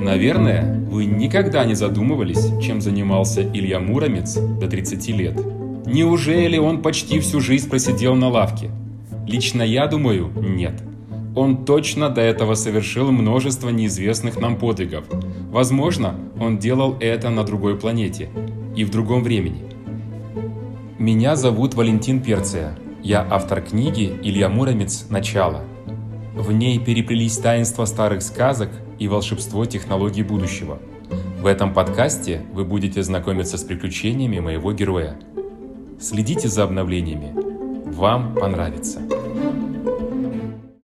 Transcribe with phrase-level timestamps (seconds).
[0.00, 5.40] Наверное, вы никогда не задумывались, чем занимался Илья Муромец до 30 лет.
[5.86, 8.70] Неужели он почти всю жизнь просидел на лавке?
[9.26, 10.82] Лично я думаю, нет.
[11.34, 15.04] Он точно до этого совершил множество неизвестных нам подвигов.
[15.50, 18.28] Возможно, он делал это на другой планете
[18.76, 19.64] и в другом времени.
[20.98, 22.78] Меня зовут Валентин Перция.
[23.02, 25.06] Я автор книги «Илья Муромец.
[25.10, 25.62] Начало».
[26.34, 30.78] В ней переплелись таинства старых сказок и волшебство технологий будущего.
[31.40, 35.18] В этом подкасте вы будете знакомиться с приключениями моего героя.
[36.00, 37.32] Следите за обновлениями.
[37.90, 39.00] Вам понравится.